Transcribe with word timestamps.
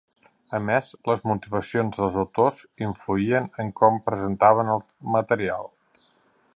A 0.57 0.59
més, 0.69 0.87
les 1.09 1.19
motivacions 1.31 1.99
dels 1.99 2.17
autors 2.23 2.63
influïen 2.87 3.51
en 3.65 3.71
com 3.83 4.03
presentaven 4.09 4.73
el 4.77 4.83
material. 5.19 5.71